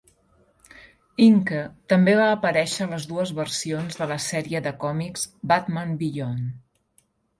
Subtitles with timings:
[1.25, 1.59] Inque
[1.93, 6.53] també va aparèixer a les dues versions de la sèrie de còmics "Batman Beyond".